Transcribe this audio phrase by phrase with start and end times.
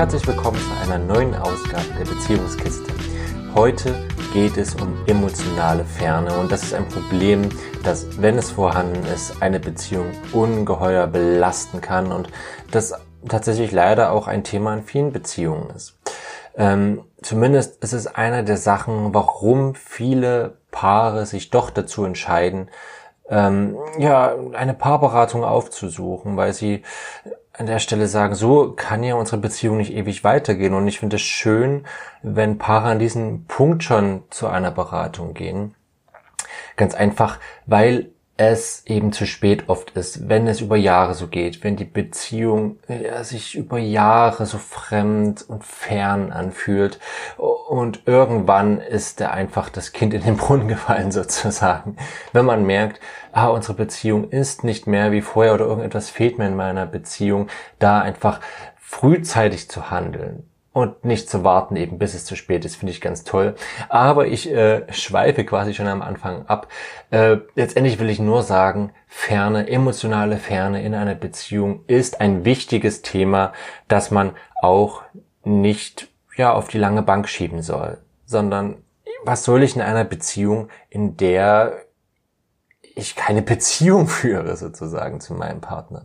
[0.00, 2.90] Herzlich willkommen zu einer neuen Ausgabe der Beziehungskiste.
[3.54, 3.94] Heute
[4.32, 7.50] geht es um emotionale Ferne und das ist ein Problem,
[7.84, 12.30] das, wenn es vorhanden ist, eine Beziehung ungeheuer belasten kann und
[12.70, 12.94] das
[13.28, 15.98] tatsächlich leider auch ein Thema in vielen Beziehungen ist.
[16.56, 22.70] Ähm, zumindest ist es einer der Sachen, warum viele Paare sich doch dazu entscheiden,
[23.28, 26.84] ähm, ja, eine Paarberatung aufzusuchen, weil sie
[27.60, 30.72] an der Stelle sagen, so kann ja unsere Beziehung nicht ewig weitergehen.
[30.72, 31.84] Und ich finde es schön,
[32.22, 35.74] wenn Paare an diesem Punkt schon zu einer Beratung gehen.
[36.76, 41.62] Ganz einfach, weil es eben zu spät oft ist, wenn es über Jahre so geht,
[41.62, 46.98] wenn die Beziehung ja, sich über Jahre so fremd und fern anfühlt
[47.36, 51.96] und irgendwann ist da einfach das Kind in den Brunnen gefallen sozusagen.
[52.32, 52.98] Wenn man merkt,
[53.32, 57.48] ah, unsere Beziehung ist nicht mehr wie vorher oder irgendetwas fehlt mir in meiner Beziehung,
[57.78, 58.40] da einfach
[58.78, 63.00] frühzeitig zu handeln und nicht zu warten, eben bis es zu spät ist, finde ich
[63.00, 63.56] ganz toll.
[63.88, 66.68] Aber ich äh, schweife quasi schon am Anfang ab.
[67.10, 73.02] Äh, letztendlich will ich nur sagen, Ferne, emotionale Ferne in einer Beziehung ist ein wichtiges
[73.02, 73.52] Thema,
[73.88, 74.32] das man
[74.62, 75.02] auch
[75.42, 78.76] nicht ja auf die lange Bank schieben soll, sondern
[79.24, 81.84] was soll ich in einer Beziehung, in der
[82.94, 86.04] ich keine Beziehung führe sozusagen zu meinem Partner?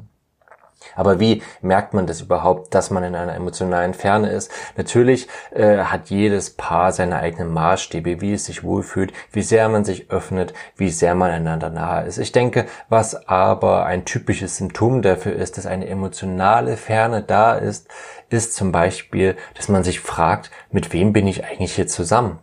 [0.95, 4.51] Aber wie merkt man das überhaupt, dass man in einer emotionalen Ferne ist?
[4.77, 9.83] Natürlich äh, hat jedes Paar seine eigenen Maßstäbe, wie es sich wohlfühlt, wie sehr man
[9.83, 12.17] sich öffnet, wie sehr man einander nahe ist.
[12.17, 17.87] Ich denke, was aber ein typisches Symptom dafür ist, dass eine emotionale Ferne da ist,
[18.29, 22.39] ist zum Beispiel, dass man sich fragt, mit wem bin ich eigentlich hier zusammen?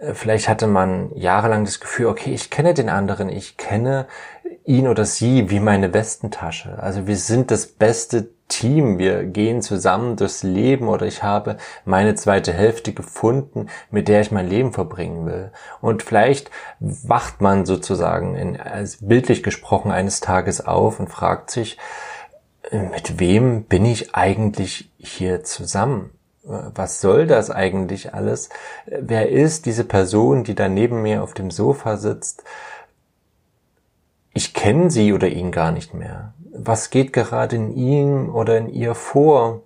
[0.00, 4.06] Äh, vielleicht hatte man jahrelang das Gefühl, okay, ich kenne den anderen, ich kenne
[4.64, 6.78] ihn oder sie wie meine Westentasche.
[6.82, 12.16] Also wir sind das beste Team, wir gehen zusammen durchs Leben oder ich habe meine
[12.16, 15.52] zweite Hälfte gefunden, mit der ich mein Leben verbringen will.
[15.80, 18.58] Und vielleicht wacht man sozusagen in,
[19.00, 21.78] bildlich gesprochen eines Tages auf und fragt sich,
[22.72, 26.10] mit wem bin ich eigentlich hier zusammen?
[26.42, 28.48] Was soll das eigentlich alles?
[28.86, 32.44] Wer ist diese Person, die da neben mir auf dem Sofa sitzt?
[34.32, 36.34] ich kenne sie oder ihn gar nicht mehr.
[36.52, 39.62] Was geht gerade in ihm oder in ihr vor?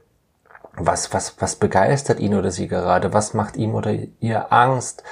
[0.76, 3.12] Was, was, was begeistert ihn oder sie gerade?
[3.12, 5.04] Was macht ihm oder ihr Angst?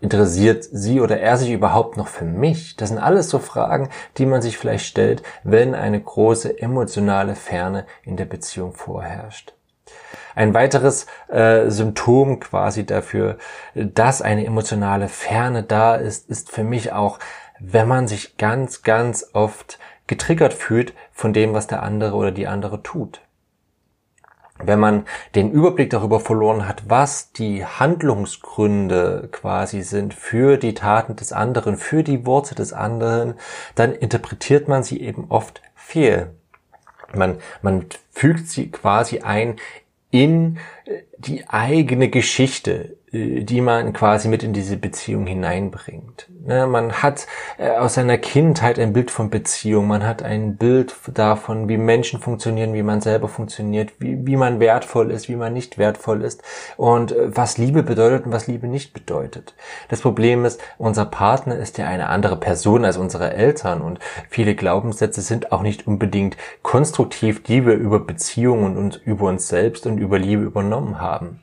[0.00, 2.76] Interessiert sie oder er sich überhaupt noch für mich?
[2.76, 3.88] Das sind alles so Fragen,
[4.18, 9.55] die man sich vielleicht stellt, wenn eine große emotionale Ferne in der Beziehung vorherrscht.
[10.34, 13.38] Ein weiteres äh, Symptom quasi dafür,
[13.74, 17.18] dass eine emotionale Ferne da ist, ist für mich auch
[17.58, 22.46] wenn man sich ganz, ganz oft getriggert fühlt von dem, was der andere oder die
[22.46, 23.20] andere tut.
[24.58, 25.04] Wenn man
[25.34, 31.76] den Überblick darüber verloren hat, was die Handlungsgründe quasi sind für die Taten des anderen,
[31.76, 33.34] für die Worte des anderen,
[33.74, 36.30] dann interpretiert man sie eben oft fehl.
[37.14, 39.56] Man, man fügt sie quasi ein
[40.10, 40.58] in
[41.18, 46.28] die eigene Geschichte, die man quasi mit in diese Beziehung hineinbringt.
[46.44, 47.26] Ne, man hat
[47.58, 52.20] äh, aus seiner Kindheit ein Bild von Beziehung, man hat ein Bild davon, wie Menschen
[52.20, 56.42] funktionieren, wie man selber funktioniert, wie, wie man wertvoll ist, wie man nicht wertvoll ist
[56.76, 59.54] und äh, was Liebe bedeutet und was Liebe nicht bedeutet.
[59.88, 63.98] Das Problem ist, unser Partner ist ja eine andere Person als unsere Eltern und
[64.28, 69.86] viele Glaubenssätze sind auch nicht unbedingt konstruktiv, die wir über Beziehungen und über uns selbst
[69.86, 71.40] und über Liebe übernommen haben.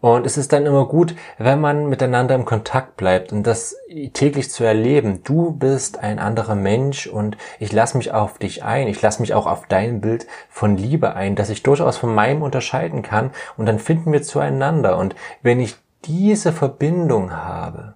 [0.00, 3.76] Und es ist dann immer gut, wenn man miteinander im Kontakt bleibt und das
[4.12, 5.22] täglich zu erleben.
[5.24, 8.88] Du bist ein anderer Mensch und ich lasse mich auf dich ein.
[8.88, 12.42] Ich lasse mich auch auf dein Bild von Liebe ein, dass ich durchaus von meinem
[12.42, 14.98] unterscheiden kann und dann finden wir zueinander.
[14.98, 17.94] Und wenn ich diese Verbindung habe,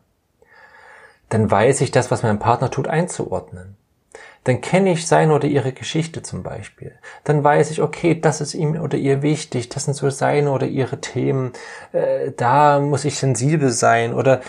[1.29, 3.77] dann weiß ich das, was mein Partner tut, einzuordnen
[4.45, 6.93] dann kenne ich seine oder ihre Geschichte zum Beispiel.
[7.25, 10.67] Dann weiß ich, okay, das ist ihm oder ihr wichtig, das sind so seine oder
[10.67, 11.53] ihre Themen,
[11.93, 14.15] äh, da muss ich sensibel sein.
[14.15, 14.41] Oder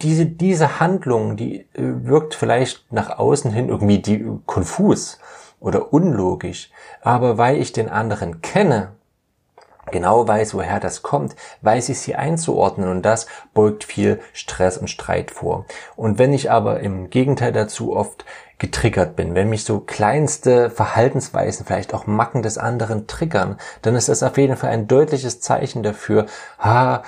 [0.00, 5.18] diese, diese Handlung, die äh, wirkt vielleicht nach außen hin irgendwie die, konfus
[5.60, 6.70] oder unlogisch,
[7.02, 8.92] aber weil ich den anderen kenne,
[9.94, 14.90] genau weiß, woher das kommt, weiß ich sie einzuordnen und das beugt viel Stress und
[14.90, 15.66] Streit vor.
[15.94, 18.24] Und wenn ich aber im Gegenteil dazu oft
[18.58, 24.08] getriggert bin, wenn mich so kleinste Verhaltensweisen, vielleicht auch Macken des anderen triggern, dann ist
[24.08, 26.26] das auf jeden Fall ein deutliches Zeichen dafür,
[26.58, 27.04] ha,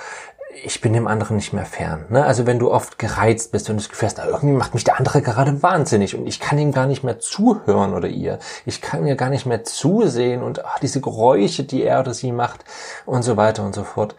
[0.63, 2.05] ich bin dem anderen nicht mehr fern.
[2.09, 2.25] Ne?
[2.25, 5.21] Also wenn du oft gereizt bist und das Gefühl hast, irgendwie macht mich der andere
[5.21, 8.39] gerade wahnsinnig und ich kann ihm gar nicht mehr zuhören oder ihr.
[8.65, 12.31] Ich kann mir gar nicht mehr zusehen und ach, diese Geräusche, die er oder sie
[12.31, 12.65] macht
[13.05, 14.15] und so weiter und so fort.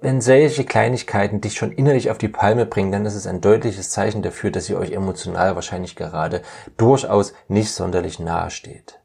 [0.00, 3.90] Wenn solche Kleinigkeiten dich schon innerlich auf die Palme bringen, dann ist es ein deutliches
[3.90, 6.42] Zeichen dafür, dass ihr euch emotional wahrscheinlich gerade
[6.76, 8.98] durchaus nicht sonderlich nahe steht.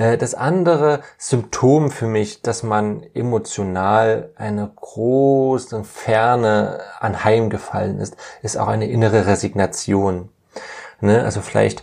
[0.00, 8.56] Äh, das andere Symptom für mich, dass man emotional eine große Ferne anheimgefallen ist, ist
[8.56, 10.30] auch eine innere Resignation.
[11.02, 11.22] Ne?
[11.22, 11.82] Also vielleicht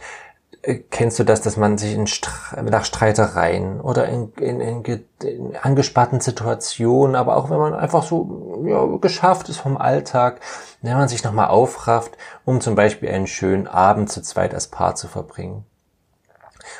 [0.63, 4.83] äh, kennst du das, dass man sich in Stre nach Streitereien oder in, in, in,
[5.21, 10.41] in, angespannten Situationen, aber auch wenn man einfach so ja, geschafft ist vom Alltag,
[10.81, 14.95] wenn man sich nochmal aufrafft, um zum Beispiel einen schönen Abend zu zweit als Paar
[14.95, 15.65] zu verbringen.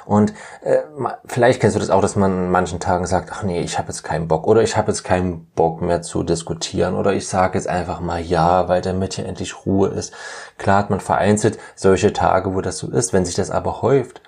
[0.06, 0.78] Und äh,
[1.26, 3.90] vielleicht kennst du das auch, dass man an manchen Tagen sagt, ach nee, ich habe
[3.90, 7.58] jetzt keinen Bock oder ich habe jetzt keinen Bock mehr zu diskutieren oder ich sage
[7.58, 10.14] jetzt einfach mal ja, weil damit hier endlich Ruhe ist.
[10.58, 13.14] Klar hat man vereinzelt solche Tage, wo das so ist.
[13.14, 14.22] Wenn sich das aber häuft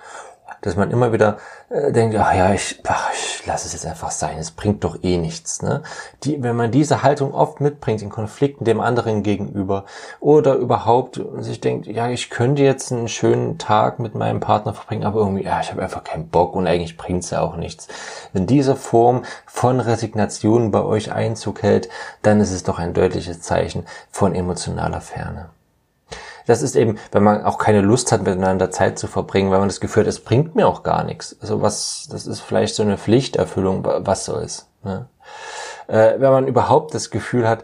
[0.62, 1.38] dass man immer wieder
[1.70, 4.98] äh, denkt, ach ja, ich, ach, ich lasse es jetzt einfach sein, es bringt doch
[5.02, 5.62] eh nichts.
[5.62, 5.82] Ne?
[6.24, 9.84] Die, wenn man diese Haltung oft mitbringt in Konflikten dem anderen gegenüber
[10.20, 15.04] oder überhaupt sich denkt, ja, ich könnte jetzt einen schönen Tag mit meinem Partner verbringen,
[15.04, 17.88] aber irgendwie, ja, ich habe einfach keinen Bock und eigentlich bringt's ja auch nichts.
[18.32, 21.88] Wenn diese Form von Resignation bei euch Einzug hält,
[22.22, 25.50] dann ist es doch ein deutliches Zeichen von emotionaler Ferne
[26.50, 29.68] das ist eben, wenn man auch keine Lust hat, miteinander Zeit zu verbringen, weil man
[29.68, 31.36] das Gefühl hat, es bringt mir auch gar nichts.
[31.40, 34.68] Also was, das ist vielleicht so eine Pflichterfüllung, was soll's.
[34.82, 35.08] Ne?
[35.86, 37.62] Äh, wenn man überhaupt das Gefühl hat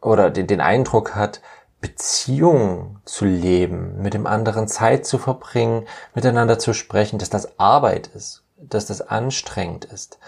[0.00, 1.42] oder den, den Eindruck hat,
[1.82, 8.08] Beziehungen zu leben, mit dem anderen Zeit zu verbringen, miteinander zu sprechen, dass das Arbeit
[8.08, 10.18] ist, dass das anstrengend ist,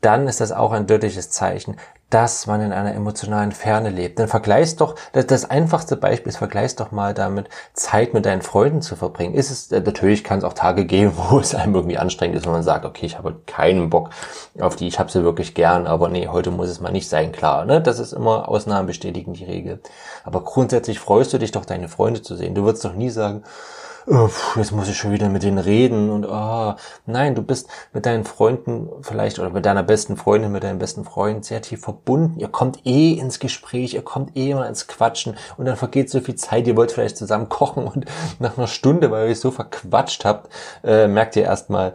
[0.00, 1.78] dann ist das auch ein deutliches Zeichen,
[2.10, 4.18] dass man in einer emotionalen Ferne lebt.
[4.20, 8.80] Dann vergleichst doch, das, einfachste Beispiel ist, vergleichst doch mal damit, Zeit mit deinen Freunden
[8.80, 9.34] zu verbringen.
[9.34, 12.44] Ist es, äh, natürlich kann es auch Tage geben, wo es einem irgendwie anstrengend ist,
[12.44, 14.10] wenn man sagt, okay, ich habe keinen Bock
[14.60, 17.32] auf die, ich habe sie wirklich gern, aber nee, heute muss es mal nicht sein,
[17.32, 17.64] klar.
[17.64, 17.80] Ne?
[17.80, 19.80] Das ist immer Ausnahmen bestätigen die Regel.
[20.24, 22.54] Aber grundsätzlich freust du dich doch, deine Freunde zu sehen.
[22.54, 23.42] Du würdest doch nie sagen,
[24.06, 26.74] jetzt muss ich schon wieder mit denen reden und oh,
[27.06, 31.04] nein, du bist mit deinen Freunden vielleicht oder mit deiner besten Freundin, mit deinem besten
[31.04, 32.38] Freund sehr tief verbunden.
[32.38, 36.20] Ihr kommt eh ins Gespräch, ihr kommt eh mal ins Quatschen und dann vergeht so
[36.20, 36.68] viel Zeit.
[36.68, 38.04] Ihr wollt vielleicht zusammen kochen und
[38.38, 40.52] nach einer Stunde, weil ihr euch so verquatscht habt,
[40.84, 41.92] äh, merkt ihr erstmal,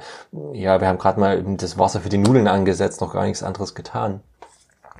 [0.51, 3.73] ja, wir haben gerade mal das Wasser für die Nudeln angesetzt, noch gar nichts anderes
[3.73, 4.21] getan.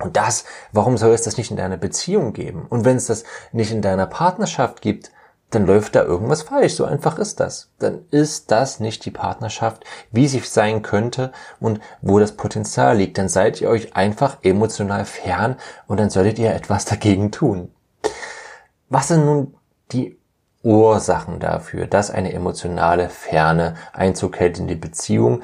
[0.00, 2.66] Und das, warum soll es das nicht in deiner Beziehung geben?
[2.68, 5.10] Und wenn es das nicht in deiner Partnerschaft gibt,
[5.54, 6.74] dann läuft da irgendwas falsch.
[6.74, 7.70] So einfach ist das.
[7.78, 13.18] Dann ist das nicht die Partnerschaft, wie sie sein könnte und wo das Potenzial liegt.
[13.18, 15.56] Dann seid ihr euch einfach emotional fern
[15.86, 17.70] und dann solltet ihr etwas dagegen tun.
[18.88, 19.54] Was sind nun
[19.92, 20.18] die
[20.62, 25.42] Ursachen dafür, dass eine emotionale Ferne Einzug hält in die Beziehung?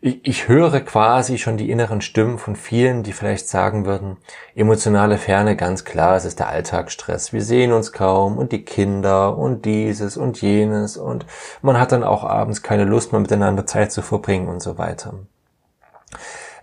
[0.00, 4.16] Ich, ich höre quasi schon die inneren Stimmen von vielen, die vielleicht sagen würden,
[4.54, 7.32] emotionale Ferne, ganz klar, es ist der Alltagsstress.
[7.32, 11.26] Wir sehen uns kaum und die Kinder und dieses und jenes und
[11.62, 15.14] man hat dann auch abends keine Lust mehr miteinander Zeit zu verbringen und so weiter.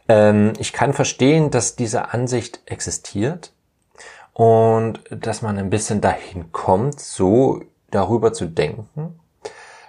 [0.08, 3.52] Ähm, ich kann verstehen, dass diese Ansicht existiert
[4.34, 9.20] und dass man ein bisschen dahin kommt, so darüber zu denken.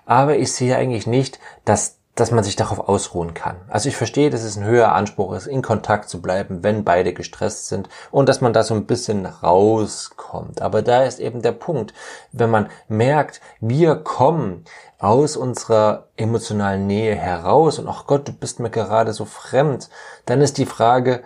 [0.05, 3.57] Aber ich sehe eigentlich nicht, dass dass man sich darauf ausruhen kann.
[3.69, 7.13] Also ich verstehe, dass es ein höherer Anspruch ist, in Kontakt zu bleiben, wenn beide
[7.13, 10.63] gestresst sind und dass man da so ein bisschen rauskommt.
[10.63, 11.93] Aber da ist eben der Punkt,
[12.33, 14.65] wenn man merkt, wir kommen
[14.99, 19.91] aus unserer emotionalen Nähe heraus und ach Gott, du bist mir gerade so fremd,
[20.25, 21.23] dann ist die Frage,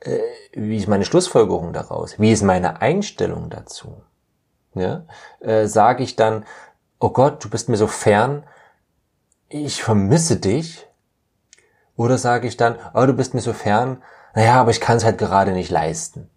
[0.00, 0.18] äh,
[0.52, 2.18] wie ist meine Schlussfolgerung daraus?
[2.18, 4.02] Wie ist meine Einstellung dazu?
[4.74, 5.04] Ja?
[5.38, 6.44] Äh, Sage ich dann,
[6.98, 8.42] oh Gott, du bist mir so fern,
[9.48, 10.86] ich vermisse dich?
[11.96, 14.02] Oder sage ich dann, oh, du bist mir so fern,
[14.34, 16.28] naja, aber ich kann es halt gerade nicht leisten.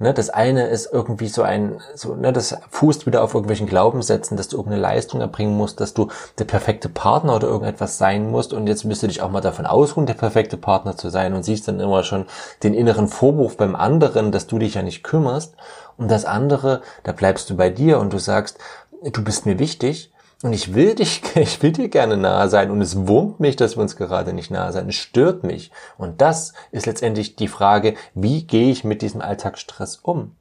[0.00, 4.36] Ne, das eine ist irgendwie so ein, so, ne, das fußt wieder auf irgendwelchen Glaubenssätzen,
[4.36, 8.52] dass du irgendeine Leistung erbringen musst, dass du der perfekte Partner oder irgendetwas sein musst.
[8.52, 11.34] Und jetzt müsst du dich auch mal davon ausruhen, der perfekte Partner zu sein.
[11.34, 12.26] Und siehst dann immer schon
[12.62, 15.56] den inneren Vorwurf beim anderen, dass du dich ja nicht kümmerst.
[15.96, 18.58] Und das andere, da bleibst du bei dir und du sagst,
[19.02, 20.12] du bist mir wichtig
[20.42, 23.76] und ich will dich, ich will dir gerne nahe sein und es wurmt mich, dass
[23.76, 24.88] wir uns gerade nicht nahe sein.
[24.88, 25.70] Es stört mich.
[25.96, 30.36] Und das ist letztendlich die Frage, wie gehe ich mit diesem Alltagsstress um?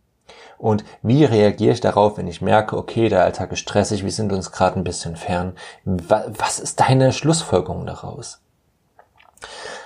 [0.57, 4.33] Und wie reagiere ich darauf, wenn ich merke, okay, der Alltag ist stressig, wir sind
[4.33, 5.55] uns gerade ein bisschen fern.
[5.85, 8.41] Was ist deine Schlussfolgerung daraus?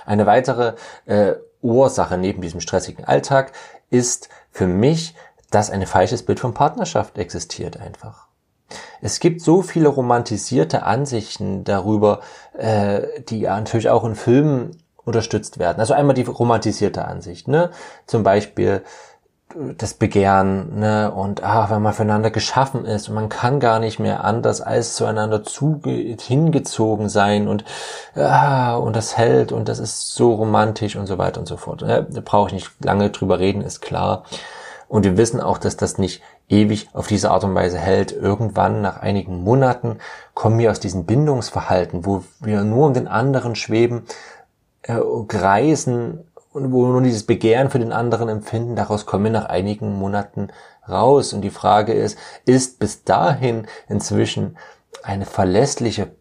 [0.06, 3.52] Eine weitere äh, Ursache neben diesem stressigen Alltag
[3.90, 5.14] ist für mich,
[5.50, 8.31] dass ein falsches Bild von Partnerschaft existiert einfach.
[9.00, 12.20] Es gibt so viele romantisierte Ansichten darüber,
[12.56, 15.80] äh, die natürlich auch in Filmen unterstützt werden.
[15.80, 17.70] Also einmal die romantisierte Ansicht, ne?
[18.06, 18.82] Zum Beispiel
[19.78, 21.12] das Begehren, ne?
[21.12, 24.94] Und ah, wenn man füreinander geschaffen ist und man kann gar nicht mehr anders als
[24.94, 27.64] zueinander zuge hingezogen sein und
[28.14, 31.82] ah, und das hält und das ist so romantisch und so weiter und so fort.
[31.82, 32.06] Ne?
[32.08, 34.24] Da brauche ich nicht lange drüber reden, ist klar.
[34.88, 38.12] Und wir wissen auch, dass das nicht ewig auf diese Art und Weise hält.
[38.12, 39.98] Irgendwann, nach einigen Monaten,
[40.34, 44.02] kommen wir aus diesem Bindungsverhalten, wo wir nur um den anderen schweben,
[44.82, 48.76] äh, kreisen und wo wir nur dieses Begehren für den anderen empfinden.
[48.76, 50.48] Daraus kommen wir nach einigen Monaten
[50.88, 51.32] raus.
[51.32, 54.58] Und die Frage ist, ist bis dahin inzwischen
[55.02, 56.12] eine verlässliche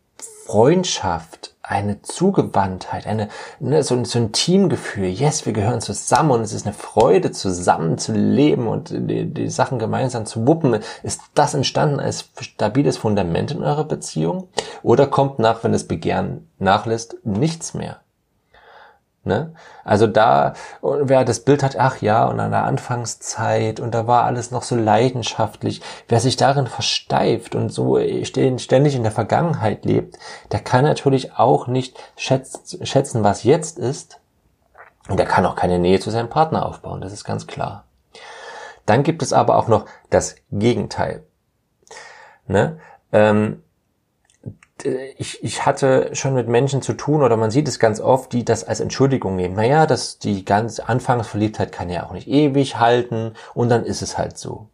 [0.46, 3.30] Freundschaft eine Zugewandtheit, eine,
[3.62, 5.08] ne, so, so ein Teamgefühl.
[5.08, 9.48] Yes, wir gehören zusammen und es ist eine Freude, zusammen zu leben und die, die
[9.48, 10.80] Sachen gemeinsam zu wuppen.
[11.02, 14.50] Ist das entstanden als stabiles Fundament in eurer Beziehung?
[14.84, 18.02] Oder kommt nach, wenn das Begehren nachlässt, nichts mehr?
[19.24, 19.54] Ne?
[19.84, 24.24] Also da, wer das Bild hat, ach ja, und an der Anfangszeit und da war
[24.24, 30.18] alles noch so leidenschaftlich, wer sich darin versteift und so ständig in der Vergangenheit lebt,
[30.52, 34.20] der kann natürlich auch nicht schätzen, was jetzt ist
[35.08, 37.86] und der kann auch keine Nähe zu seinem Partner aufbauen, das ist ganz klar.
[38.88, 41.24] Dann gibt es aber auch noch das Gegenteil.
[42.48, 42.80] Ne?
[43.12, 43.62] Ähm,
[44.86, 48.46] ich, ich hatte schon mit Menschen zu tun oder man sieht es ganz oft, die
[48.46, 49.56] das als Entschuldigung nehmen.
[49.56, 54.18] Naja, das, die ganze Anfangsverliebtheit kann ja auch nicht ewig halten und dann ist es
[54.18, 54.68] halt so.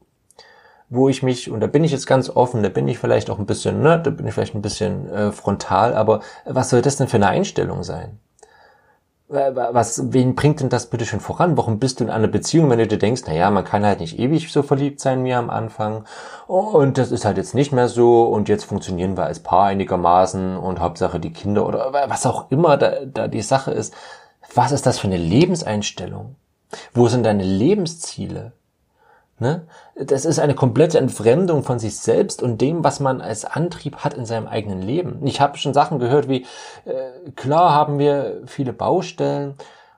[0.89, 3.39] Wo ich mich, und da bin ich jetzt ganz offen, da bin ich vielleicht auch
[3.39, 6.95] ein bisschen, ne, da bin ich vielleicht ein bisschen äh, frontal, aber was soll das
[6.95, 8.19] denn für eine Einstellung sein?
[9.29, 11.57] Was, wen bringt denn das bitte schon voran?
[11.57, 14.17] Warum bist du in einer Beziehung, wenn du dir denkst, naja, man kann halt nicht
[14.19, 16.05] ewig so verliebt sein wie am Anfang
[16.47, 20.55] und das ist halt jetzt nicht mehr so und jetzt funktionieren wir als Paar einigermaßen
[20.55, 23.93] und Hauptsache die Kinder oder was auch immer da, da die Sache ist.
[24.55, 26.35] Was ist das für eine Lebenseinstellung?
[26.93, 28.53] Wo sind deine Lebensziele?
[29.39, 29.67] Ne?
[29.95, 34.15] Das ist eine komplette Entfremdung von sich selbst und dem, was man als Antrieb hat
[34.15, 35.25] in seinem eigenen Leben.
[35.27, 36.45] Ich habe schon Sachen gehört wie,
[36.85, 39.53] äh, klar haben wir viele Baustellen,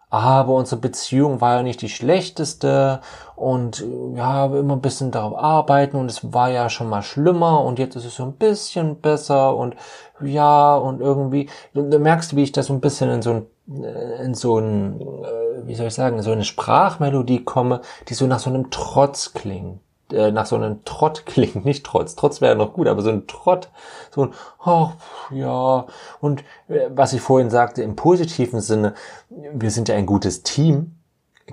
[0.10, 3.00] aber unsere Beziehung war ja nicht die schlechteste
[3.38, 7.80] und ja, immer ein bisschen darauf arbeiten und es war ja schon mal schlimmer und
[7.80, 9.76] jetzt ist es so ein bisschen besser und
[10.20, 13.46] ja und irgendwie, du, du merkst, wie ich das so ein bisschen in so ein
[13.70, 18.28] äh, in so ein, äh, wie soll ich sagen, so eine Sprachmelodie komme, die so
[18.28, 19.80] nach so einem Trotz klingt
[20.12, 23.28] äh, nach so einem Trott klingt, nicht Trotz, Trotz wäre noch gut, aber so ein
[23.28, 23.70] Trott,
[24.14, 24.34] so ein,
[24.66, 24.90] oh,
[25.32, 25.86] ja,
[26.20, 26.44] und
[26.90, 28.94] was ich vorhin sagte, im positiven Sinne,
[29.30, 30.96] wir sind ja ein gutes Team,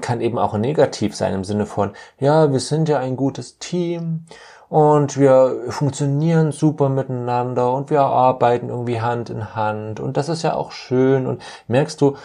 [0.01, 4.27] kann eben auch negativ sein im Sinne von, ja, wir sind ja ein gutes Team
[4.69, 10.43] und wir funktionieren super miteinander und wir arbeiten irgendwie Hand in Hand und das ist
[10.43, 11.27] ja auch schön.
[11.27, 12.17] Und merkst du,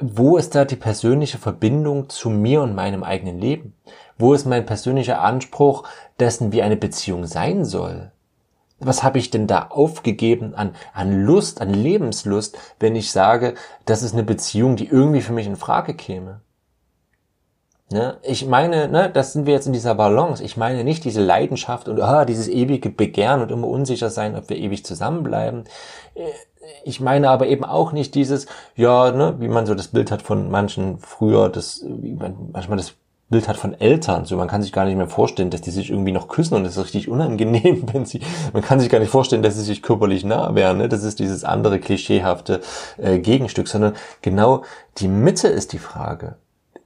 [0.00, 3.74] wo ist da die persönliche Verbindung zu mir und meinem eigenen Leben?
[4.18, 5.84] Wo ist mein persönlicher Anspruch
[6.18, 8.12] dessen, wie eine Beziehung sein soll?
[8.78, 13.54] Was habe ich denn da aufgegeben an, an Lust, an Lebenslust, wenn ich sage,
[13.84, 16.40] das ist eine Beziehung, die irgendwie für mich in Frage käme?
[17.92, 18.18] Ne?
[18.22, 20.42] Ich meine, ne, das sind wir jetzt in dieser Balance.
[20.44, 24.48] Ich meine nicht diese Leidenschaft und ah, dieses ewige Begehren und immer unsicher sein, ob
[24.48, 25.64] wir ewig zusammenbleiben.
[26.84, 30.22] Ich meine aber eben auch nicht dieses, ja, ne, wie man so das Bild hat
[30.22, 32.94] von manchen früher, das, wie man manchmal das
[33.30, 34.24] Bild hat von Eltern.
[34.24, 36.64] So, man kann sich gar nicht mehr vorstellen, dass die sich irgendwie noch küssen und
[36.64, 38.20] das ist richtig unangenehm, wenn sie,
[38.52, 40.78] man kann sich gar nicht vorstellen, dass sie sich körperlich nah wären.
[40.78, 40.88] Ne?
[40.88, 42.60] Das ist dieses andere klischeehafte
[42.98, 44.62] äh, Gegenstück, sondern genau
[44.98, 46.36] die Mitte ist die Frage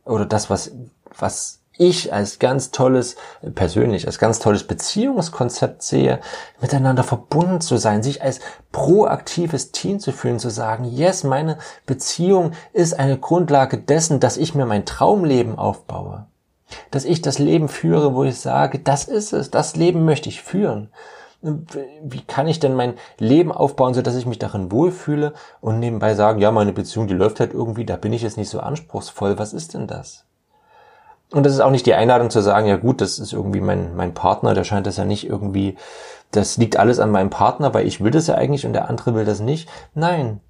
[0.04, 0.72] oder das, was,
[1.18, 3.16] was ich als ganz tolles,
[3.54, 6.20] persönlich, als ganz tolles Beziehungskonzept sehe,
[6.60, 8.40] miteinander verbunden zu sein, sich als
[8.72, 14.54] proaktives Team zu fühlen, zu sagen, yes, meine Beziehung ist eine Grundlage dessen, dass ich
[14.54, 16.26] mir mein Traumleben aufbaue.
[16.90, 20.42] Dass ich das Leben führe, wo ich sage, das ist es, das Leben möchte ich
[20.42, 20.90] führen.
[22.02, 26.14] Wie kann ich denn mein Leben aufbauen, so dass ich mich darin wohlfühle und nebenbei
[26.14, 29.38] sagen, ja, meine Beziehung, die läuft halt irgendwie, da bin ich jetzt nicht so anspruchsvoll.
[29.38, 30.24] Was ist denn das?
[31.30, 33.96] Und das ist auch nicht die Einladung zu sagen, ja gut, das ist irgendwie mein,
[33.96, 35.76] mein Partner, der scheint das ja nicht irgendwie,
[36.30, 39.14] das liegt alles an meinem Partner, weil ich will das ja eigentlich und der andere
[39.14, 39.68] will das nicht.
[39.94, 40.40] Nein.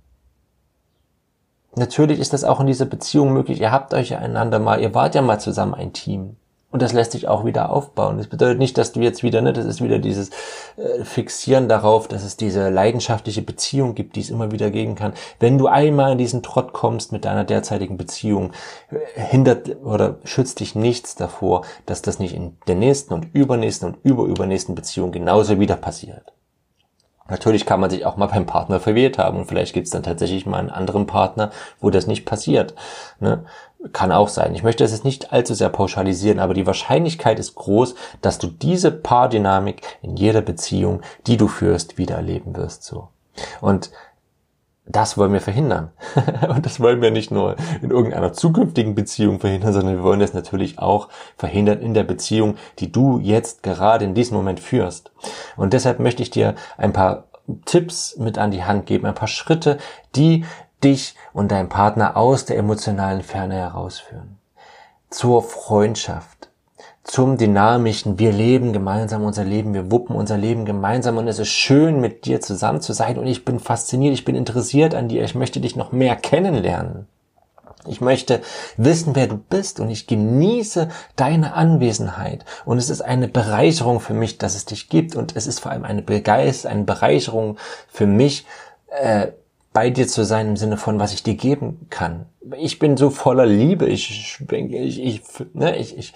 [1.76, 3.60] Natürlich ist das auch in dieser Beziehung möglich.
[3.60, 6.36] Ihr habt euch ja einander mal, ihr wart ja mal zusammen ein Team.
[6.74, 8.18] Und das lässt sich auch wieder aufbauen.
[8.18, 10.30] Das bedeutet nicht, dass du jetzt wieder, ne, das ist wieder dieses
[10.76, 15.12] äh, Fixieren darauf, dass es diese leidenschaftliche Beziehung gibt, die es immer wieder geben kann.
[15.38, 18.50] Wenn du einmal in diesen Trott kommst mit deiner derzeitigen Beziehung,
[18.90, 23.90] äh, hindert oder schützt dich nichts davor, dass das nicht in der nächsten und übernächsten
[23.90, 26.32] und überübernächsten Beziehung genauso wieder passiert.
[27.28, 30.02] Natürlich kann man sich auch mal beim Partner verwählt haben und vielleicht gibt es dann
[30.02, 32.74] tatsächlich mal einen anderen Partner, wo das nicht passiert.
[33.18, 33.44] Ne?
[33.92, 34.54] Kann auch sein.
[34.54, 38.46] Ich möchte es jetzt nicht allzu sehr pauschalisieren, aber die Wahrscheinlichkeit ist groß, dass du
[38.46, 42.84] diese Paardynamik in jeder Beziehung, die du führst, wieder erleben wirst.
[42.84, 43.08] So.
[43.60, 43.90] Und
[44.86, 45.90] das wollen wir verhindern.
[46.48, 50.34] und das wollen wir nicht nur in irgendeiner zukünftigen Beziehung verhindern, sondern wir wollen das
[50.34, 55.10] natürlich auch verhindern in der Beziehung, die du jetzt gerade in diesem Moment führst.
[55.56, 57.24] Und deshalb möchte ich dir ein paar
[57.64, 59.78] Tipps mit an die Hand geben, ein paar Schritte,
[60.16, 60.44] die
[60.84, 64.38] dich und deinen Partner aus der emotionalen Ferne herausführen.
[65.10, 66.50] Zur Freundschaft,
[67.04, 71.48] zum dynamischen, wir leben gemeinsam unser Leben, wir wuppen unser Leben gemeinsam und es ist
[71.48, 75.22] schön, mit dir zusammen zu sein und ich bin fasziniert, ich bin interessiert an dir,
[75.24, 77.06] ich möchte dich noch mehr kennenlernen.
[77.86, 78.40] Ich möchte
[78.78, 82.46] wissen, wer du bist und ich genieße deine Anwesenheit.
[82.64, 85.16] Und es ist eine Bereicherung für mich, dass es dich gibt.
[85.16, 88.46] Und es ist vor allem eine Begeist, eine Bereicherung für mich,
[88.88, 89.32] äh,
[89.74, 92.26] bei dir zu sein im Sinne von, was ich dir geben kann.
[92.56, 93.86] Ich bin so voller Liebe.
[93.86, 96.14] Ich, ich, ich, ne, ich, ich,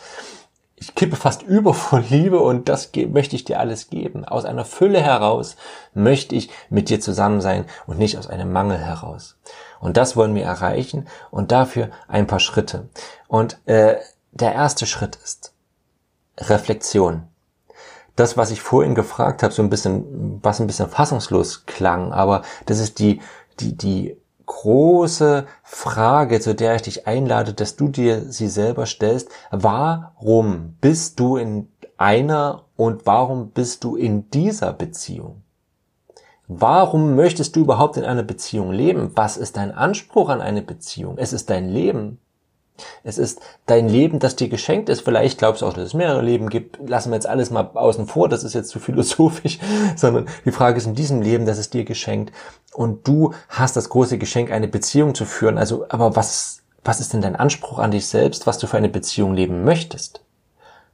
[0.77, 4.25] ich kippe fast über vor Liebe und das möchte ich dir alles geben.
[4.25, 5.57] Aus einer Fülle heraus
[5.93, 9.37] möchte ich mit dir zusammen sein und nicht aus einem Mangel heraus.
[9.81, 12.89] Und das wollen wir erreichen und dafür ein paar Schritte.
[13.27, 13.97] Und äh,
[14.31, 15.53] der erste Schritt ist
[16.39, 17.25] Reflexion.
[18.15, 22.43] Das, was ich vorhin gefragt habe, so ein bisschen, was ein bisschen fassungslos klang, aber
[22.67, 23.21] das ist die
[23.61, 29.29] die, die große Frage, zu der ich dich einlade, dass du dir sie selber stellst.
[29.51, 35.43] Warum bist du in einer und warum bist du in dieser Beziehung?
[36.47, 39.11] Warum möchtest du überhaupt in einer Beziehung leben?
[39.15, 41.19] Was ist dein Anspruch an eine Beziehung?
[41.19, 42.19] Es ist dein Leben.
[43.05, 45.03] Es ist dein Leben, das dir geschenkt ist.
[45.03, 46.79] Vielleicht glaubst du auch, dass es mehrere Leben gibt.
[46.89, 48.29] Lassen wir jetzt alles mal außen vor.
[48.29, 49.59] Das ist jetzt zu philosophisch,
[49.97, 52.33] sondern die Frage ist in diesem Leben, das ist dir geschenkt.
[52.75, 55.59] Und du hast das große Geschenk, eine Beziehung zu führen.
[55.59, 58.89] Also, aber was, was ist denn dein Anspruch an dich selbst, was du für eine
[58.89, 60.23] Beziehung leben möchtest?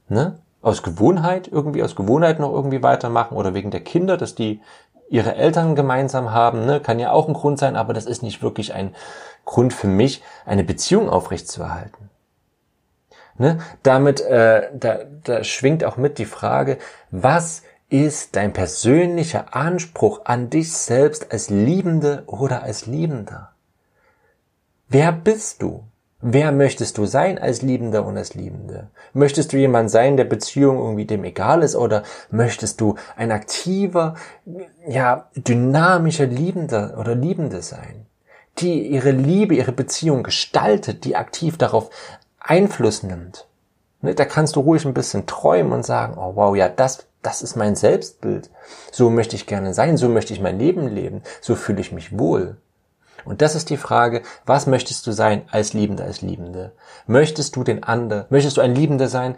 [0.09, 0.39] Ne?
[0.61, 4.61] Aus Gewohnheit irgendwie, aus Gewohnheit noch irgendwie weitermachen oder wegen der Kinder, dass die
[5.09, 6.79] ihre Eltern gemeinsam haben, ne?
[6.79, 8.95] kann ja auch ein Grund sein, aber das ist nicht wirklich ein
[9.45, 12.09] Grund für mich, eine Beziehung aufrechtzuerhalten.
[13.37, 13.59] Ne?
[13.83, 16.77] Damit äh, da, da schwingt auch mit die Frage,
[17.11, 23.51] was ist dein persönlicher Anspruch an dich selbst als Liebende oder als Liebender?
[24.87, 25.83] Wer bist du?
[26.21, 28.89] Wer möchtest du sein als Liebender und als Liebende?
[29.13, 34.15] Möchtest du jemand sein, der Beziehung irgendwie dem egal ist oder möchtest du ein aktiver,
[34.87, 38.07] ja, dynamischer Liebender oder Liebende sein?
[38.59, 41.89] Die ihre Liebe, ihre Beziehung gestaltet, die aktiv darauf
[42.39, 43.47] Einfluss nimmt.
[44.01, 47.41] Ne, da kannst du ruhig ein bisschen träumen und sagen, oh wow, ja, das, das
[47.41, 48.49] ist mein Selbstbild.
[48.91, 52.17] So möchte ich gerne sein, so möchte ich mein Leben leben, so fühle ich mich
[52.17, 52.57] wohl.
[53.25, 56.73] Und das ist die Frage, was möchtest du sein als Liebender, als Liebende?
[57.07, 59.35] Möchtest du den anderen, möchtest du ein Liebender sein,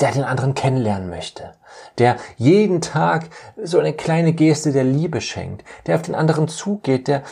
[0.00, 1.52] der den anderen kennenlernen möchte,
[1.98, 3.28] der jeden Tag
[3.62, 7.22] so eine kleine Geste der Liebe schenkt, der auf den anderen zugeht, der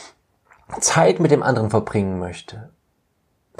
[0.81, 2.71] Zeit mit dem anderen verbringen möchte.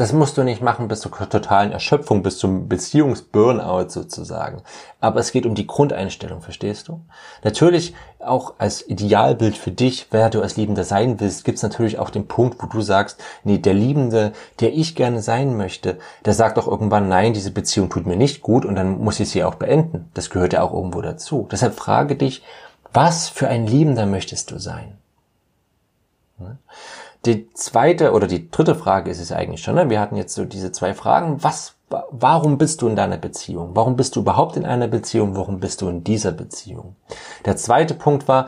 [0.01, 4.63] Das musst du nicht machen bis zur totalen Erschöpfung, bis zum Beziehungsburnout sozusagen.
[4.99, 7.03] Aber es geht um die Grundeinstellung, verstehst du?
[7.45, 11.99] Natürlich auch als Idealbild für dich, wer du als Liebender sein willst, gibt es natürlich
[11.99, 16.33] auch den Punkt, wo du sagst, nee, der Liebende, der ich gerne sein möchte, der
[16.33, 19.45] sagt doch irgendwann, nein, diese Beziehung tut mir nicht gut und dann muss ich sie
[19.45, 20.11] auch beenden.
[20.15, 21.47] Das gehört ja auch irgendwo dazu.
[21.53, 22.43] Deshalb frage dich,
[22.95, 24.97] was für ein Liebender möchtest du sein?
[27.27, 29.75] Die zweite oder die dritte Frage ist es eigentlich schon.
[29.75, 29.91] Ne?
[29.91, 31.43] Wir hatten jetzt so diese zwei Fragen.
[31.43, 31.75] Was,
[32.11, 33.71] warum bist du in deiner Beziehung?
[33.75, 35.37] Warum bist du überhaupt in einer Beziehung?
[35.37, 36.97] Warum bist du in dieser Beziehung?
[37.45, 38.47] Der zweite Punkt war,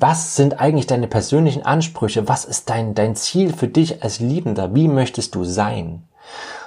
[0.00, 2.28] was sind eigentlich deine persönlichen Ansprüche?
[2.28, 4.74] Was ist dein, dein Ziel für dich als Liebender?
[4.74, 6.02] Wie möchtest du sein?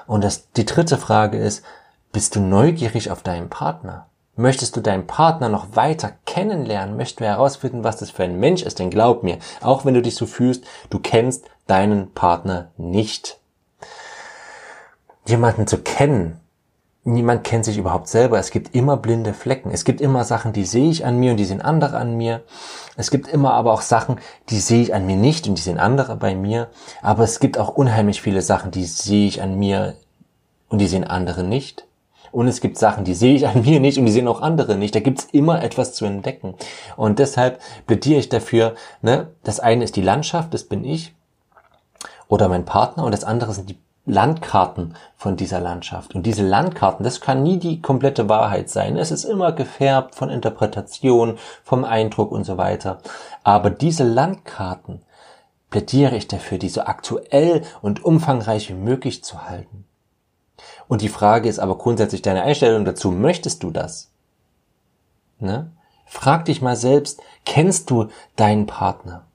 [0.07, 1.63] Und das, die dritte Frage ist,
[2.13, 4.05] bist du neugierig auf deinen Partner?
[4.37, 6.97] Möchtest du deinen Partner noch weiter kennenlernen?
[6.97, 8.79] Möchtest du herausfinden, was das für ein Mensch ist?
[8.79, 13.39] Denn glaub mir, auch wenn du dich so fühlst, du kennst deinen Partner nicht.
[15.25, 16.41] Jemanden zu kennen,
[17.05, 18.37] niemand kennt sich überhaupt selber.
[18.37, 19.71] Es gibt immer blinde Flecken.
[19.71, 22.43] Es gibt immer Sachen, die sehe ich an mir und die sehen andere an mir.
[22.97, 24.19] Es gibt immer aber auch Sachen,
[24.49, 26.67] die sehe ich an mir nicht und die sehen andere bei mir.
[27.01, 29.95] Aber es gibt auch unheimlich viele Sachen, die sehe ich an mir
[30.67, 31.87] und die sehen andere nicht.
[32.35, 34.75] Und es gibt Sachen, die sehe ich an mir nicht und die sehen auch andere
[34.75, 34.93] nicht.
[34.93, 36.55] Da gibt's immer etwas zu entdecken.
[36.97, 41.15] Und deshalb plädiere ich dafür, ne, das eine ist die Landschaft, das bin ich
[42.27, 46.13] oder mein Partner und das andere sind die Landkarten von dieser Landschaft.
[46.13, 48.97] Und diese Landkarten, das kann nie die komplette Wahrheit sein.
[48.97, 52.97] Es ist immer gefärbt von Interpretation, vom Eindruck und so weiter.
[53.45, 55.03] Aber diese Landkarten
[55.69, 59.85] plädiere ich dafür, die so aktuell und umfangreich wie möglich zu halten.
[60.87, 63.11] Und die Frage ist aber grundsätzlich deine Einstellung dazu.
[63.11, 64.11] Möchtest du das?
[65.39, 65.71] Ne?
[66.05, 69.25] Frag dich mal selbst, kennst du deinen Partner?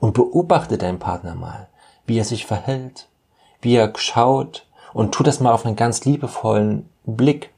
[0.00, 1.68] Und beobachte deinen Partner mal,
[2.06, 3.08] wie er sich verhält,
[3.60, 7.50] wie er schaut und tu das mal auf einen ganz liebevollen Blick.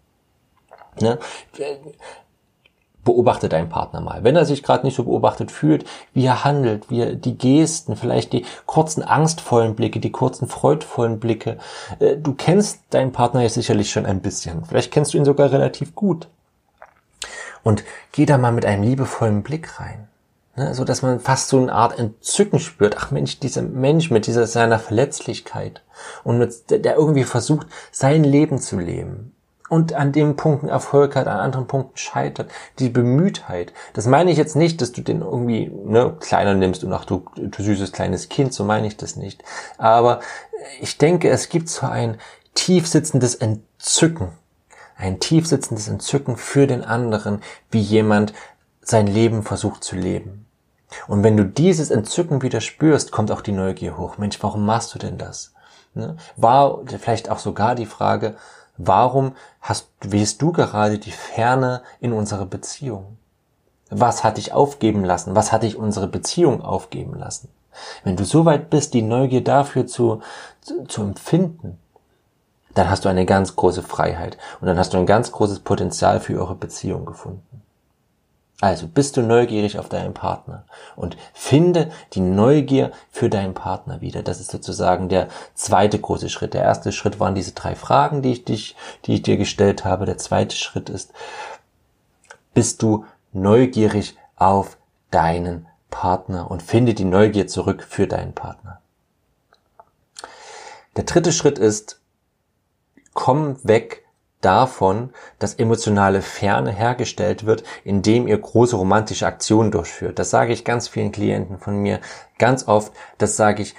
[1.00, 1.18] Ne?
[3.04, 4.24] Beobachte deinen Partner mal.
[4.24, 7.96] Wenn er sich gerade nicht so beobachtet fühlt, wie er handelt, wie er die Gesten,
[7.96, 11.58] vielleicht die kurzen angstvollen Blicke, die kurzen freudvollen Blicke.
[11.98, 14.64] Äh, du kennst deinen Partner ja sicherlich schon ein bisschen.
[14.66, 16.28] Vielleicht kennst du ihn sogar relativ gut.
[17.62, 20.08] Und geh da mal mit einem liebevollen Blick rein.
[20.56, 22.96] Ne, so dass man fast so eine Art Entzücken spürt.
[22.98, 25.82] Ach Mensch, dieser Mensch mit dieser seiner Verletzlichkeit
[26.24, 29.32] und mit, der irgendwie versucht, sein Leben zu leben
[29.70, 32.50] und an dem Punkten Erfolg hat, an anderen Punkten scheitert.
[32.80, 33.72] Die Bemühtheit.
[33.94, 37.24] Das meine ich jetzt nicht, dass du den irgendwie ne, kleiner nimmst und ach du,
[37.36, 39.44] du süßes kleines Kind, so meine ich das nicht.
[39.78, 40.20] Aber
[40.80, 42.18] ich denke, es gibt so ein
[42.54, 44.32] tief sitzendes Entzücken.
[44.96, 48.34] Ein tief sitzendes Entzücken für den anderen, wie jemand
[48.82, 50.46] sein Leben versucht zu leben.
[51.06, 54.18] Und wenn du dieses Entzücken wieder spürst, kommt auch die Neugier hoch.
[54.18, 55.54] Mensch, warum machst du denn das?
[55.94, 56.16] Ne?
[56.36, 58.36] War vielleicht auch sogar die Frage,
[58.86, 63.18] warum hast, wählst du gerade die Ferne in unserer Beziehung?
[63.90, 65.34] Was hat dich aufgeben lassen?
[65.34, 67.48] Was hat dich unsere Beziehung aufgeben lassen?
[68.04, 70.20] Wenn du so weit bist, die Neugier dafür zu,
[70.60, 71.78] zu, zu empfinden,
[72.74, 76.20] dann hast du eine ganz große Freiheit und dann hast du ein ganz großes Potenzial
[76.20, 77.59] für eure Beziehung gefunden.
[78.60, 84.22] Also bist du neugierig auf deinen Partner und finde die Neugier für deinen Partner wieder.
[84.22, 86.52] Das ist sozusagen der zweite große Schritt.
[86.52, 90.04] Der erste Schritt waren diese drei Fragen, die ich dich, die ich dir gestellt habe.
[90.04, 91.12] Der zweite Schritt ist,
[92.52, 94.76] bist du neugierig auf
[95.10, 98.80] deinen Partner und finde die Neugier zurück für deinen Partner.
[100.96, 102.00] Der dritte Schritt ist,
[103.14, 104.04] komm weg
[104.40, 110.18] davon, dass emotionale Ferne hergestellt wird, indem ihr große romantische Aktionen durchführt.
[110.18, 112.00] Das sage ich ganz vielen Klienten von mir
[112.38, 112.92] ganz oft.
[113.18, 113.74] Das sage ich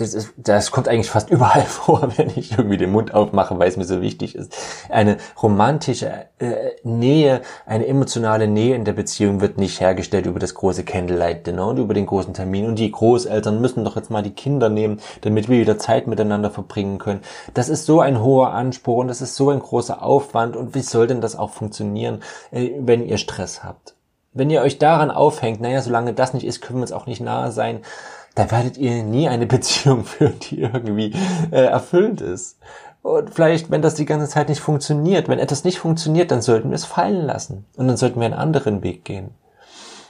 [0.00, 3.68] das, ist, das kommt eigentlich fast überall vor, wenn ich irgendwie den Mund aufmache, weil
[3.68, 4.56] es mir so wichtig ist.
[4.88, 10.54] Eine romantische äh, Nähe, eine emotionale Nähe in der Beziehung wird nicht hergestellt über das
[10.54, 12.66] große Candlelight Dinner und über den großen Termin.
[12.66, 16.50] Und die Großeltern müssen doch jetzt mal die Kinder nehmen, damit wir wieder Zeit miteinander
[16.50, 17.20] verbringen können.
[17.54, 20.56] Das ist so ein hoher Anspruch und das ist so ein großer Aufwand.
[20.56, 23.94] Und wie soll denn das auch funktionieren, äh, wenn ihr Stress habt?
[24.32, 27.20] Wenn ihr euch daran aufhängt, naja, solange das nicht ist, können wir uns auch nicht
[27.20, 27.80] nahe sein
[28.34, 31.12] da werdet ihr nie eine Beziehung führen, die irgendwie
[31.50, 32.58] äh, erfüllend ist.
[33.02, 36.68] Und vielleicht, wenn das die ganze Zeit nicht funktioniert, wenn etwas nicht funktioniert, dann sollten
[36.68, 37.64] wir es fallen lassen.
[37.76, 39.30] Und dann sollten wir einen anderen Weg gehen.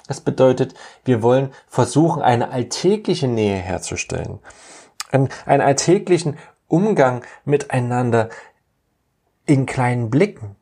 [0.08, 4.40] Das bedeutet, wir wollen versuchen, eine alltägliche Nähe herzustellen.
[5.12, 8.28] Einen, einen alltäglichen Umgang miteinander
[9.46, 10.56] in kleinen Blicken,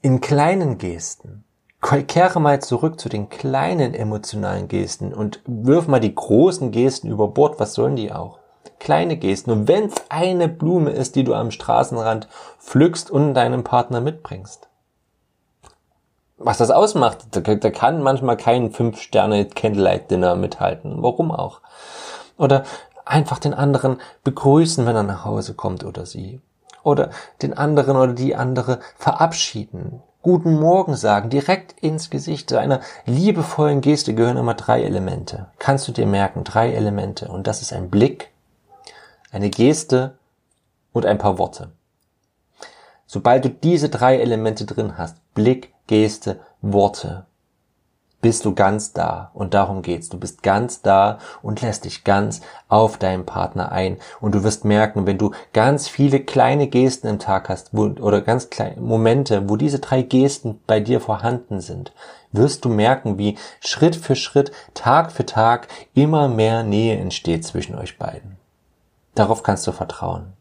[0.00, 1.37] in kleinen Gesten.
[1.80, 7.28] Kehre mal zurück zu den kleinen emotionalen Gesten und wirf mal die großen Gesten über
[7.28, 7.60] Bord.
[7.60, 8.40] Was sollen die auch?
[8.80, 9.52] Kleine Gesten.
[9.52, 14.68] Und wenn es eine Blume ist, die du am Straßenrand pflückst und deinem Partner mitbringst.
[16.36, 21.02] Was das ausmacht, da, da kann manchmal kein Fünf-Sterne-Candlelight-Dinner mithalten.
[21.02, 21.60] Warum auch?
[22.36, 22.64] Oder
[23.04, 26.40] einfach den anderen begrüßen, wenn er nach Hause kommt oder sie.
[26.82, 27.10] Oder
[27.42, 32.50] den anderen oder die andere verabschieden Guten Morgen sagen, direkt ins Gesicht.
[32.50, 35.46] Zu einer liebevollen Geste gehören immer drei Elemente.
[35.58, 37.28] Kannst du dir merken, drei Elemente.
[37.28, 38.28] Und das ist ein Blick,
[39.30, 40.18] eine Geste
[40.92, 41.70] und ein paar Worte.
[43.06, 47.24] Sobald du diese drei Elemente drin hast, Blick, Geste, Worte,
[48.20, 49.30] bist du ganz da.
[49.34, 50.08] Und darum geht's.
[50.08, 53.98] Du bist ganz da und lässt dich ganz auf deinen Partner ein.
[54.20, 58.20] Und du wirst merken, wenn du ganz viele kleine Gesten im Tag hast, wo, oder
[58.20, 61.92] ganz kleine Momente, wo diese drei Gesten bei dir vorhanden sind,
[62.32, 67.76] wirst du merken, wie Schritt für Schritt, Tag für Tag immer mehr Nähe entsteht zwischen
[67.76, 68.36] euch beiden.
[69.14, 70.32] Darauf kannst du vertrauen.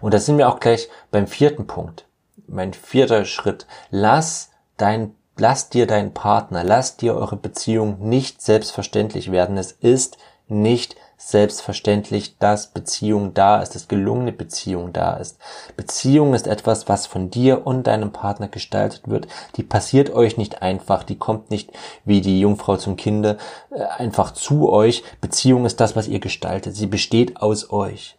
[0.00, 2.06] Und da sind wir auch gleich beim vierten Punkt.
[2.46, 3.66] Mein vierter Schritt.
[3.90, 9.58] Lass dein Lass dir deinen Partner, lass dir eure Beziehung nicht selbstverständlich werden.
[9.58, 10.16] Es ist
[10.48, 15.38] nicht selbstverständlich, dass Beziehung da ist, dass gelungene Beziehung da ist.
[15.76, 19.26] Beziehung ist etwas, was von dir und deinem Partner gestaltet wird.
[19.56, 21.70] Die passiert euch nicht einfach, die kommt nicht
[22.04, 23.38] wie die Jungfrau zum Kinde
[23.70, 25.04] äh, einfach zu euch.
[25.20, 26.76] Beziehung ist das, was ihr gestaltet.
[26.76, 28.18] Sie besteht aus euch.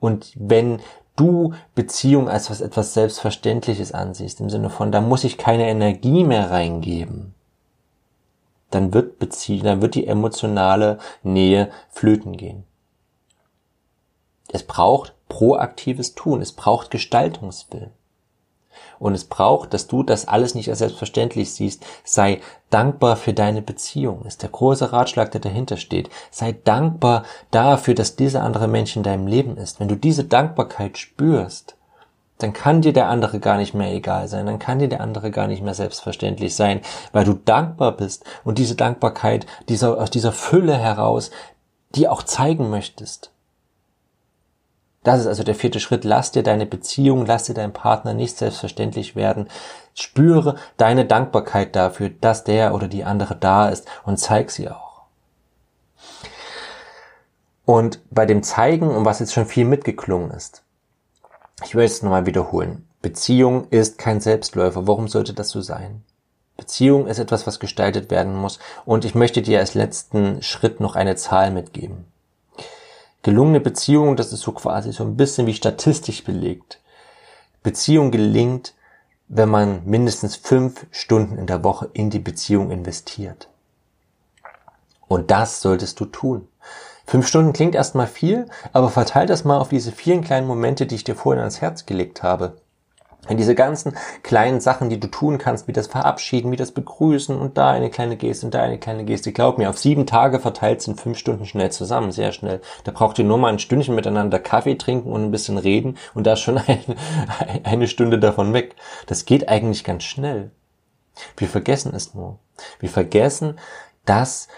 [0.00, 0.80] Und wenn
[1.16, 6.24] du Beziehung als was etwas Selbstverständliches ansiehst, im Sinne von, da muss ich keine Energie
[6.24, 7.34] mehr reingeben,
[8.70, 12.64] dann wird Beziehung, dann wird die emotionale Nähe flöten gehen.
[14.50, 17.90] Es braucht proaktives Tun, es braucht Gestaltungswillen.
[18.98, 21.84] Und es braucht, dass du das alles nicht als selbstverständlich siehst.
[22.04, 26.10] Sei dankbar für deine Beziehung, ist der große Ratschlag, der dahinter steht.
[26.30, 29.80] Sei dankbar dafür, dass dieser andere Mensch in deinem Leben ist.
[29.80, 31.76] Wenn du diese Dankbarkeit spürst,
[32.38, 35.30] dann kann dir der andere gar nicht mehr egal sein, dann kann dir der andere
[35.30, 36.80] gar nicht mehr selbstverständlich sein,
[37.12, 41.30] weil du dankbar bist und diese Dankbarkeit dieser, aus dieser Fülle heraus,
[41.94, 43.30] die auch zeigen möchtest.
[45.04, 46.02] Das ist also der vierte Schritt.
[46.02, 49.48] Lass dir deine Beziehung, lass dir deinen Partner nicht selbstverständlich werden.
[49.94, 55.02] Spüre deine Dankbarkeit dafür, dass der oder die andere da ist und zeig sie auch.
[57.66, 60.64] Und bei dem Zeigen, um was jetzt schon viel mitgeklungen ist,
[61.62, 62.88] ich will es nochmal wiederholen.
[63.00, 64.86] Beziehung ist kein Selbstläufer.
[64.86, 66.02] Warum sollte das so sein?
[66.56, 68.58] Beziehung ist etwas, was gestaltet werden muss.
[68.84, 72.06] Und ich möchte dir als letzten Schritt noch eine Zahl mitgeben.
[73.24, 76.78] Gelungene Beziehung, das ist so quasi so ein bisschen wie statistisch belegt.
[77.62, 78.74] Beziehung gelingt,
[79.28, 83.48] wenn man mindestens fünf Stunden in der Woche in die Beziehung investiert.
[85.08, 86.48] Und das solltest du tun.
[87.06, 90.96] Fünf Stunden klingt erstmal viel, aber verteil das mal auf diese vielen kleinen Momente, die
[90.96, 92.58] ich dir vorhin ans Herz gelegt habe.
[93.28, 97.36] Und diese ganzen kleinen Sachen, die du tun kannst, wie das Verabschieden, wie das Begrüßen
[97.36, 99.32] und da eine kleine Geste und da eine kleine Geste.
[99.32, 102.60] Glaub mir, auf sieben Tage verteilt sind fünf Stunden schnell zusammen, sehr schnell.
[102.84, 106.26] Da braucht ihr nur mal ein Stündchen miteinander Kaffee trinken und ein bisschen reden und
[106.26, 106.96] da ist schon eine,
[107.64, 108.76] eine Stunde davon weg.
[109.06, 110.50] Das geht eigentlich ganz schnell.
[111.36, 112.38] Wir vergessen es nur.
[112.80, 113.58] Wir vergessen,
[114.04, 114.48] dass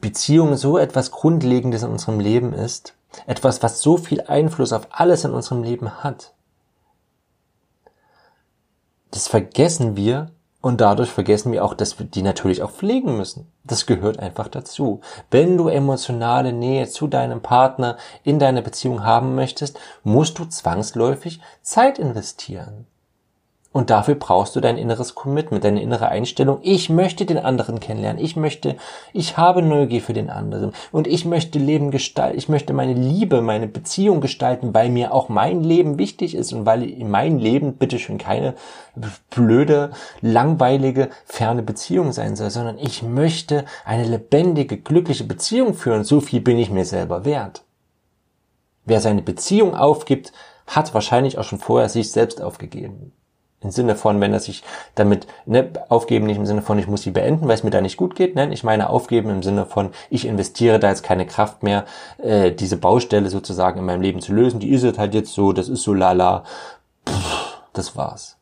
[0.00, 2.94] Beziehung so etwas Grundlegendes in unserem Leben ist.
[3.26, 6.32] Etwas, was so viel Einfluss auf alles in unserem Leben hat.
[9.10, 13.50] Das vergessen wir und dadurch vergessen wir auch, dass wir die natürlich auch pflegen müssen.
[13.64, 15.00] Das gehört einfach dazu.
[15.30, 21.40] Wenn du emotionale Nähe zu deinem Partner in deiner Beziehung haben möchtest, musst du zwangsläufig
[21.62, 22.86] Zeit investieren.
[23.72, 26.58] Und dafür brauchst du dein inneres Commitment, deine innere Einstellung.
[26.62, 28.22] Ich möchte den anderen kennenlernen.
[28.22, 28.76] Ich möchte,
[29.12, 30.72] ich habe Neugier für den anderen.
[30.90, 32.36] Und ich möchte Leben gestalten.
[32.36, 36.66] Ich möchte meine Liebe, meine Beziehung gestalten, weil mir auch mein Leben wichtig ist und
[36.66, 38.54] weil in mein Leben bitteschön keine
[39.30, 46.02] blöde, langweilige, ferne Beziehung sein soll, sondern ich möchte eine lebendige, glückliche Beziehung führen.
[46.02, 47.62] So viel bin ich mir selber wert.
[48.84, 50.32] Wer seine Beziehung aufgibt,
[50.66, 53.12] hat wahrscheinlich auch schon vorher sich selbst aufgegeben.
[53.62, 54.62] Im Sinne von, wenn er sich
[54.94, 57.82] damit ne, aufgeben, nicht im Sinne von, ich muss sie beenden, weil es mir da
[57.82, 58.34] nicht gut geht.
[58.34, 58.50] Ne?
[58.54, 61.84] Ich meine aufgeben im Sinne von, ich investiere da jetzt keine Kraft mehr,
[62.18, 64.60] äh, diese Baustelle sozusagen in meinem Leben zu lösen.
[64.60, 66.44] Die ist halt jetzt so, das ist so lala.
[67.06, 68.38] Pff, das war's.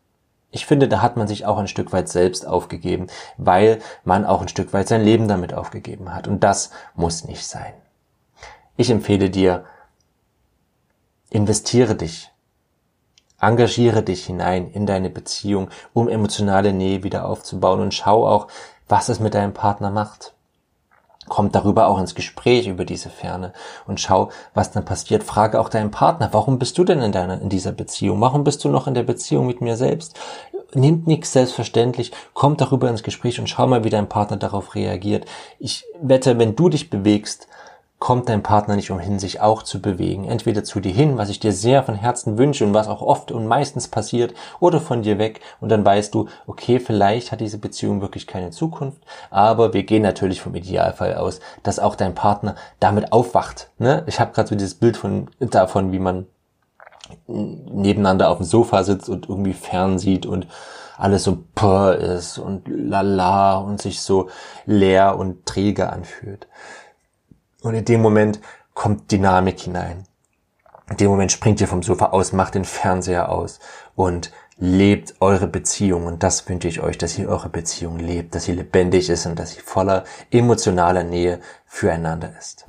[0.51, 4.41] Ich finde, da hat man sich auch ein Stück weit selbst aufgegeben, weil man auch
[4.41, 6.29] ein Stück weit sein Leben damit aufgegeben hat.
[6.29, 7.75] Und das muss nicht sein.
[8.77, 9.65] Ich empfehle dir,
[11.31, 12.31] investiere dich
[13.41, 18.49] Engagiere dich hinein in deine Beziehung, um emotionale Nähe wieder aufzubauen und schau auch,
[18.89, 20.33] was es mit deinem Partner macht.
[21.29, 23.53] Kommt darüber auch ins Gespräch über diese Ferne
[23.87, 25.23] und schau, was dann passiert.
[25.23, 28.21] Frage auch deinen Partner, warum bist du denn in deiner, in dieser Beziehung?
[28.21, 30.19] Warum bist du noch in der Beziehung mit mir selbst?
[30.75, 35.27] Nimmt nichts selbstverständlich, kommt darüber ins Gespräch und schau mal, wie dein Partner darauf reagiert.
[35.59, 37.47] Ich wette, wenn du dich bewegst,
[37.99, 40.25] kommt dein Partner nicht umhin, sich auch zu bewegen.
[40.25, 43.33] Entweder zu dir hin, was ich dir sehr von Herzen wünsche und was auch oft
[43.33, 47.59] und meistens passiert, oder von dir weg und dann weißt du, okay, vielleicht hat diese
[47.59, 52.55] Beziehung wirklich keine Zukunft, aber wir gehen natürlich vom Idealfall aus, dass auch dein Partner
[52.79, 53.71] damit aufwacht.
[53.79, 54.05] Ne?
[54.07, 56.27] Ich habe gerade so dieses Bild von davon, wie man
[57.27, 60.47] nebeneinander auf dem Sofa sitzt und irgendwie fern sieht und
[60.99, 64.29] alles so purr ist und lala und sich so
[64.67, 66.49] leer und träge anfühlt.
[67.63, 68.41] Und in dem Moment
[68.75, 70.05] kommt Dynamik hinein.
[70.91, 73.59] In dem Moment springt ihr vom Sofa aus, macht den Fernseher aus
[73.95, 76.07] und lebt eure Beziehung.
[76.07, 79.39] Und das wünsche ich euch, dass ihr eure Beziehung lebt, dass sie lebendig ist und
[79.39, 82.67] dass sie voller emotionaler Nähe füreinander ist.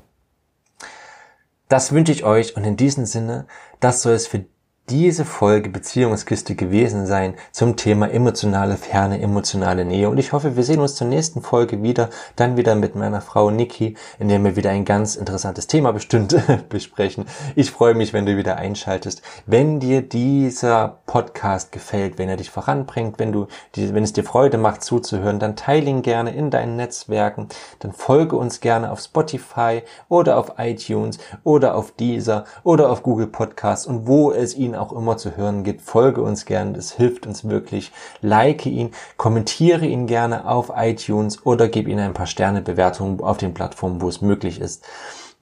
[1.68, 3.46] Das wünsche ich euch und in diesem Sinne,
[3.80, 4.44] das soll es für
[4.90, 10.10] diese Folge Beziehungskiste gewesen sein zum Thema emotionale Ferne, emotionale Nähe.
[10.10, 13.52] Und ich hoffe, wir sehen uns zur nächsten Folge wieder, dann wieder mit meiner Frau
[13.52, 16.36] Niki, in der wir wieder ein ganz interessantes Thema bestimmt
[16.70, 17.26] besprechen.
[17.56, 19.22] Ich freue mich, wenn du wieder einschaltest.
[19.46, 24.58] Wenn dir dieser Podcast gefällt, wenn er dich voranbringt, wenn du, wenn es dir Freude
[24.58, 27.48] macht zuzuhören, dann teile ihn gerne in deinen Netzwerken,
[27.80, 33.28] dann folge uns gerne auf Spotify oder auf iTunes oder auf Deezer oder auf Google
[33.28, 35.82] Podcasts und wo es ihn auch immer zu hören gibt.
[35.82, 37.92] Folge uns gern, das hilft uns wirklich.
[38.22, 43.38] Like ihn, kommentiere ihn gerne auf iTunes oder gib ihm ein paar Sterne Bewertungen auf
[43.38, 44.86] den Plattformen, wo es möglich ist.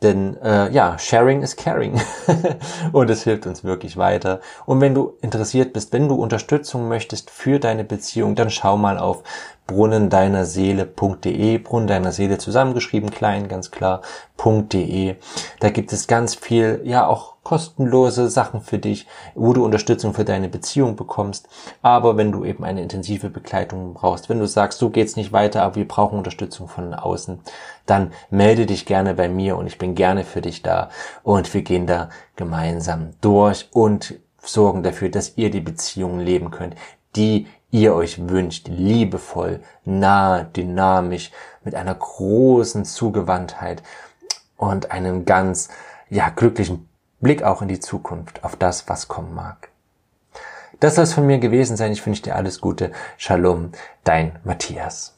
[0.03, 1.99] Denn äh, ja, Sharing is Caring
[2.91, 4.41] und es hilft uns wirklich weiter.
[4.67, 8.99] Und wenn du interessiert bist, wenn du Unterstützung möchtest für deine Beziehung, dann schau mal
[8.99, 9.23] auf
[9.67, 14.01] brunnendeinerseele.de, Brunnen deiner Seele zusammengeschrieben, klein, ganz klar,
[14.43, 15.15] .de.
[15.59, 20.25] Da gibt es ganz viel, ja auch kostenlose Sachen für dich, wo du Unterstützung für
[20.25, 21.47] deine Beziehung bekommst.
[21.81, 25.63] Aber wenn du eben eine intensive Begleitung brauchst, wenn du sagst, so geht's nicht weiter,
[25.63, 27.39] aber wir brauchen Unterstützung von außen,
[27.85, 30.89] dann melde dich gerne bei mir und ich bin gerne für dich da
[31.23, 36.75] und wir gehen da gemeinsam durch und sorgen dafür, dass ihr die Beziehung leben könnt,
[37.15, 41.31] die ihr euch wünscht, liebevoll, nah, dynamisch,
[41.63, 43.83] mit einer großen Zugewandtheit
[44.55, 45.69] und einem ganz,
[46.09, 46.87] ja, glücklichen
[47.19, 49.69] Blick auch in die Zukunft, auf das, was kommen mag.
[50.79, 51.91] Das soll es von mir gewesen sein.
[51.91, 52.91] Ich wünsche dir alles Gute.
[53.17, 53.71] Shalom,
[54.03, 55.16] dein Matthias.